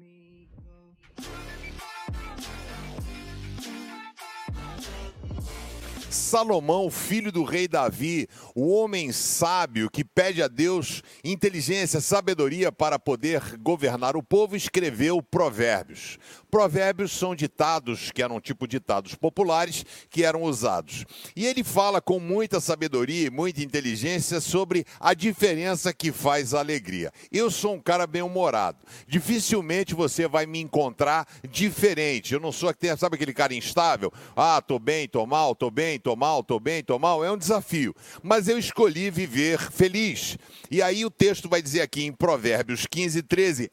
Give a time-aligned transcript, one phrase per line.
[0.00, 1.69] me go.
[6.10, 12.98] Salomão, filho do rei Davi, o homem sábio que pede a Deus inteligência, sabedoria para
[12.98, 16.18] poder governar o povo, escreveu Provérbios.
[16.50, 21.04] Provérbios são ditados, que eram tipo ditados populares, que eram usados.
[21.36, 26.58] E ele fala com muita sabedoria e muita inteligência sobre a diferença que faz a
[26.58, 27.12] alegria.
[27.30, 28.78] Eu sou um cara bem-humorado.
[29.06, 32.34] Dificilmente você vai me encontrar diferente.
[32.34, 34.12] Eu não sou, sabe aquele cara instável?
[34.34, 37.24] Ah, tô bem, tô mal, tô bem, tô mal, tô bem, tô mal.
[37.24, 37.94] É um desafio.
[38.22, 40.36] Mas eu escolhi viver feliz.
[40.70, 43.70] E aí o texto vai dizer aqui em Provérbios 15, 13: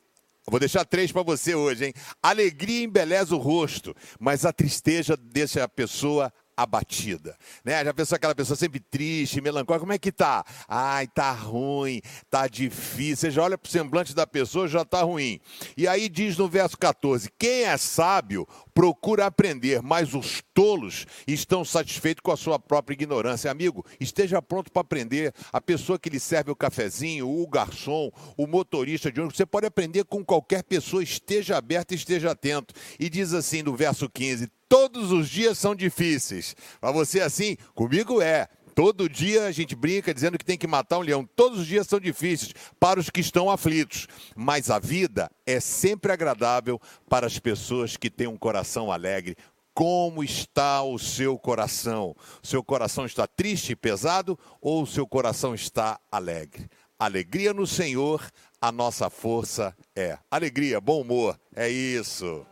[0.50, 1.94] Vou deixar três para você hoje, hein?
[2.22, 7.86] Alegria embeleza o rosto, mas a tristeza deixa a pessoa abatida, né?
[7.86, 10.44] Já pensou aquela pessoa sempre triste, melancólica, como é que tá?
[10.68, 13.18] Ai, tá ruim, tá difícil.
[13.18, 15.40] Você já olha pro semblante da pessoa, já tá ruim.
[15.78, 21.64] E aí diz no verso 14: quem é sábio procura aprender, mas os tolos estão
[21.66, 23.50] satisfeitos com a sua própria ignorância.
[23.52, 25.34] Amigo, esteja pronto para aprender.
[25.52, 29.66] A pessoa que lhe serve o cafezinho, o garçom, o motorista de ônibus, você pode
[29.66, 32.74] aprender com qualquer pessoa, esteja aberto esteja atento.
[33.00, 36.56] E diz assim no verso 15: todos os dias são difíceis.
[36.80, 38.48] Para você assim, comigo é.
[38.76, 41.28] Todo dia a gente brinca dizendo que tem que matar um leão.
[41.36, 44.08] Todos os dias são difíceis para os que estão aflitos.
[44.36, 49.36] Mas a vida é sempre agradável para as pessoas que têm um coração alegre.
[49.74, 52.16] Como está o seu coração?
[52.44, 56.70] Seu coração está triste e pesado ou seu coração está alegre?
[57.00, 58.28] Alegria no Senhor,
[58.60, 60.18] a nossa força é.
[60.32, 62.46] Alegria, bom humor, é isso.